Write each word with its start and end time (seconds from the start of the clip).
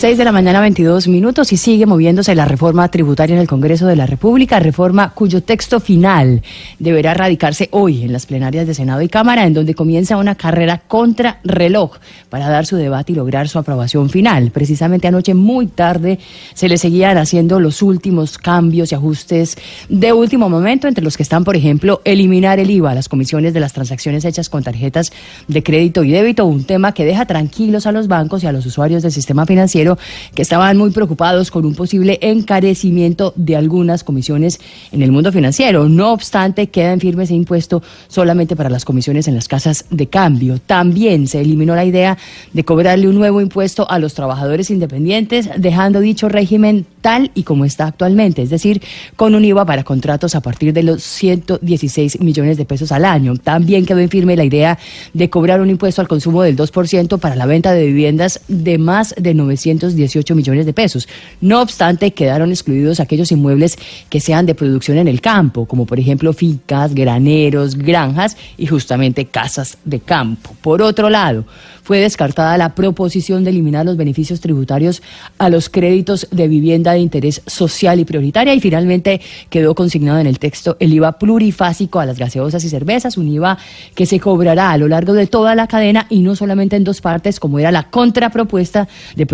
6 0.00 0.16
de 0.16 0.24
la 0.24 0.32
mañana, 0.32 0.62
22 0.62 1.08
minutos, 1.08 1.52
y 1.52 1.58
sigue 1.58 1.84
moviéndose 1.84 2.34
la 2.34 2.46
reforma 2.46 2.88
tributaria 2.88 3.34
en 3.34 3.42
el 3.42 3.46
Congreso 3.46 3.86
de 3.86 3.96
la 3.96 4.06
República, 4.06 4.58
reforma 4.58 5.12
cuyo 5.12 5.42
texto 5.42 5.78
final 5.78 6.40
deberá 6.78 7.12
radicarse 7.12 7.68
hoy 7.70 8.04
en 8.04 8.12
las 8.14 8.24
plenarias 8.24 8.66
de 8.66 8.72
Senado 8.72 9.02
y 9.02 9.10
Cámara, 9.10 9.44
en 9.44 9.52
donde 9.52 9.74
comienza 9.74 10.16
una 10.16 10.36
carrera 10.36 10.78
contra 10.78 11.40
reloj 11.44 11.98
para 12.30 12.48
dar 12.48 12.64
su 12.64 12.76
debate 12.76 13.12
y 13.12 13.14
lograr 13.14 13.50
su 13.50 13.58
aprobación 13.58 14.08
final. 14.08 14.52
Precisamente 14.52 15.06
anoche, 15.06 15.34
muy 15.34 15.66
tarde, 15.66 16.18
se 16.54 16.70
le 16.70 16.78
seguían 16.78 17.18
haciendo 17.18 17.60
los 17.60 17.82
últimos 17.82 18.38
cambios 18.38 18.92
y 18.92 18.94
ajustes 18.94 19.58
de 19.90 20.14
último 20.14 20.48
momento, 20.48 20.88
entre 20.88 21.04
los 21.04 21.18
que 21.18 21.24
están, 21.24 21.44
por 21.44 21.56
ejemplo, 21.56 22.00
eliminar 22.06 22.58
el 22.58 22.70
IVA 22.70 22.94
las 22.94 23.10
comisiones 23.10 23.52
de 23.52 23.60
las 23.60 23.74
transacciones 23.74 24.24
hechas 24.24 24.48
con 24.48 24.62
tarjetas 24.62 25.12
de 25.46 25.62
crédito 25.62 26.04
y 26.04 26.10
débito, 26.10 26.46
un 26.46 26.64
tema 26.64 26.94
que 26.94 27.04
deja 27.04 27.26
tranquilos 27.26 27.86
a 27.86 27.92
los 27.92 28.08
bancos 28.08 28.42
y 28.42 28.46
a 28.46 28.52
los 28.52 28.64
usuarios 28.64 29.02
del 29.02 29.12
sistema 29.12 29.44
financiero 29.44 29.89
que 30.34 30.42
estaban 30.42 30.76
muy 30.76 30.90
preocupados 30.90 31.50
con 31.50 31.64
un 31.64 31.74
posible 31.74 32.18
encarecimiento 32.22 33.32
de 33.36 33.56
algunas 33.56 34.04
comisiones 34.04 34.60
en 34.92 35.02
el 35.02 35.12
mundo 35.12 35.32
financiero. 35.32 35.88
No 35.88 36.12
obstante, 36.12 36.68
queda 36.68 36.92
en 36.92 37.00
firme 37.00 37.24
ese 37.24 37.34
impuesto 37.34 37.82
solamente 38.08 38.56
para 38.56 38.70
las 38.70 38.84
comisiones 38.84 39.28
en 39.28 39.34
las 39.34 39.48
casas 39.48 39.84
de 39.90 40.06
cambio. 40.08 40.58
También 40.58 41.26
se 41.26 41.40
eliminó 41.40 41.74
la 41.74 41.84
idea 41.84 42.18
de 42.52 42.64
cobrarle 42.64 43.08
un 43.08 43.16
nuevo 43.16 43.40
impuesto 43.40 43.90
a 43.90 43.98
los 43.98 44.14
trabajadores 44.14 44.70
independientes, 44.70 45.48
dejando 45.56 46.00
dicho 46.00 46.28
régimen 46.28 46.86
tal 47.00 47.30
y 47.34 47.44
como 47.44 47.64
está 47.64 47.86
actualmente, 47.86 48.42
es 48.42 48.50
decir, 48.50 48.82
con 49.16 49.34
un 49.34 49.44
IVA 49.44 49.64
para 49.64 49.84
contratos 49.84 50.34
a 50.34 50.40
partir 50.40 50.72
de 50.72 50.82
los 50.82 51.02
116 51.02 52.20
millones 52.20 52.56
de 52.56 52.64
pesos 52.64 52.92
al 52.92 53.04
año. 53.04 53.36
También 53.36 53.86
quedó 53.86 53.98
en 54.00 54.08
firme 54.08 54.36
la 54.36 54.44
idea 54.44 54.78
de 55.14 55.30
cobrar 55.30 55.60
un 55.60 55.70
impuesto 55.70 56.00
al 56.00 56.08
consumo 56.08 56.42
del 56.42 56.56
2% 56.56 57.18
para 57.18 57.36
la 57.36 57.46
venta 57.46 57.72
de 57.72 57.86
viviendas 57.86 58.40
de 58.48 58.78
más 58.78 59.14
de 59.16 59.34
918 59.80 60.34
millones 60.34 60.66
de 60.66 60.72
pesos. 60.72 61.08
No 61.40 61.60
obstante, 61.60 62.12
quedaron 62.12 62.50
excluidos 62.50 63.00
aquellos 63.00 63.32
inmuebles 63.32 63.78
que 64.08 64.20
sean 64.20 64.46
de 64.46 64.54
producción 64.54 64.98
en 64.98 65.08
el 65.08 65.20
campo, 65.20 65.66
como 65.66 65.86
por 65.86 65.98
ejemplo 65.98 66.32
fincas, 66.32 66.94
graneros, 66.94 67.76
granjas 67.76 68.36
y 68.56 68.66
justamente 68.66 69.26
casas 69.26 69.78
de 69.84 70.00
campo. 70.00 70.54
Por 70.60 70.82
otro 70.82 71.10
lado, 71.10 71.44
fue 71.90 71.98
descartada 71.98 72.56
la 72.56 72.74
proposición 72.76 73.42
de 73.42 73.50
eliminar 73.50 73.84
los 73.84 73.96
beneficios 73.96 74.40
tributarios 74.40 75.02
a 75.38 75.48
los 75.48 75.68
créditos 75.68 76.28
de 76.30 76.46
vivienda 76.46 76.92
de 76.92 77.00
interés 77.00 77.42
social 77.48 77.98
y 77.98 78.04
prioritaria 78.04 78.54
y 78.54 78.60
finalmente 78.60 79.20
quedó 79.48 79.74
consignado 79.74 80.20
en 80.20 80.28
el 80.28 80.38
texto 80.38 80.76
el 80.78 80.92
IVA 80.92 81.18
plurifásico 81.18 81.98
a 81.98 82.06
las 82.06 82.16
gaseosas 82.16 82.62
y 82.62 82.68
cervezas, 82.68 83.16
un 83.16 83.26
IVA 83.26 83.58
que 83.96 84.06
se 84.06 84.20
cobrará 84.20 84.70
a 84.70 84.78
lo 84.78 84.86
largo 84.86 85.14
de 85.14 85.26
toda 85.26 85.56
la 85.56 85.66
cadena 85.66 86.06
y 86.10 86.20
no 86.20 86.36
solamente 86.36 86.76
en 86.76 86.84
dos 86.84 87.00
partes 87.00 87.40
como 87.40 87.58
era 87.58 87.72
la 87.72 87.90
contrapropuesta 87.90 88.86
de 89.16 89.26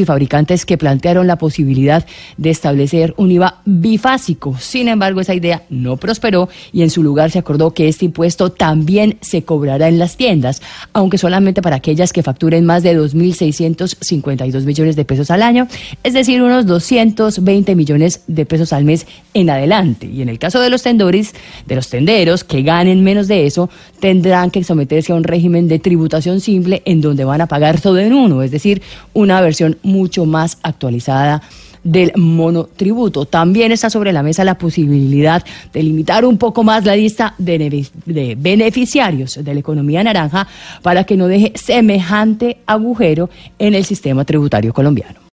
y 0.00 0.04
fabricantes 0.04 0.66
que 0.66 0.78
plantearon 0.78 1.26
la 1.26 1.36
posibilidad 1.36 2.06
de 2.36 2.50
establecer 2.50 3.14
un 3.16 3.30
IVA 3.30 3.60
bifásico. 3.64 4.56
Sin 4.58 4.88
embargo, 4.88 5.20
esa 5.20 5.34
idea 5.34 5.62
no 5.70 5.96
prosperó 5.96 6.48
y 6.72 6.82
en 6.82 6.90
su 6.90 7.02
lugar 7.02 7.30
se 7.30 7.38
acordó 7.38 7.72
que 7.72 7.88
este 7.88 8.06
impuesto 8.06 8.50
también 8.50 9.18
se 9.20 9.42
cobrará 9.42 9.88
en 9.88 9.98
las 9.98 10.16
tiendas, 10.16 10.62
aunque 10.92 11.18
solamente 11.18 11.62
para 11.62 11.76
aquellas 11.76 12.12
que 12.12 12.22
facturen 12.22 12.64
más 12.64 12.82
de 12.82 12.98
2.652 12.98 14.64
millones 14.64 14.96
de 14.96 15.04
pesos 15.04 15.30
al 15.30 15.42
año, 15.42 15.68
es 16.02 16.12
decir, 16.12 16.42
unos 16.42 16.66
220 16.66 17.74
millones 17.74 18.22
de 18.26 18.46
pesos 18.46 18.72
al 18.72 18.84
mes 18.84 19.06
en 19.34 19.50
adelante. 19.50 20.06
Y 20.06 20.22
en 20.22 20.28
el 20.28 20.38
caso 20.38 20.60
de 20.60 20.70
los 20.70 20.82
tendores, 20.82 21.34
de 21.66 21.74
los 21.74 21.88
tenderos 21.88 22.44
que 22.44 22.62
ganen 22.62 23.02
menos 23.04 23.28
de 23.28 23.46
eso, 23.46 23.70
tendrán 24.00 24.50
que 24.50 24.64
someterse 24.64 25.12
a 25.12 25.16
un 25.16 25.24
régimen 25.24 25.68
de 25.68 25.78
tributación 25.78 26.40
simple 26.40 26.82
en 26.84 27.00
donde 27.00 27.24
van 27.24 27.40
a 27.40 27.46
pagar 27.46 27.80
todo 27.80 27.98
en 27.98 28.12
uno, 28.12 28.42
es 28.42 28.50
decir, 28.50 28.82
una 29.12 29.40
versión 29.40 29.78
mucho 29.82 30.24
más 30.26 30.58
actualizada 30.62 31.42
del 31.84 32.12
monotributo. 32.16 33.26
También 33.26 33.72
está 33.72 33.90
sobre 33.90 34.12
la 34.12 34.22
mesa 34.22 34.44
la 34.44 34.58
posibilidad 34.58 35.44
de 35.72 35.82
limitar 35.82 36.24
un 36.24 36.38
poco 36.38 36.62
más 36.62 36.84
la 36.84 36.96
lista 36.96 37.34
de, 37.38 37.88
beneficiarios 38.36 39.42
de 39.42 39.54
la 39.54 39.60
economía 39.60 40.04
naranja 40.04 40.46
para 40.82 41.04
que 41.04 41.16
no 41.16 41.26
deje 41.26 41.52
semejante 41.54 42.58
agujero 42.66 43.30
en 43.58 43.74
el 43.74 43.84
sistema 43.84 44.24
tributario 44.24 44.72
colombiano. 44.72 45.21